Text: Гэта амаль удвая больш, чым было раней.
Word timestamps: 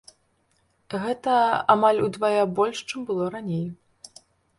Гэта 1.01 1.35
амаль 1.73 2.01
удвая 2.07 2.43
больш, 2.61 2.81
чым 2.89 3.05
было 3.11 3.29
раней. 3.37 3.61